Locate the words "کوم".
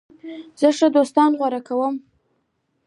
1.67-1.95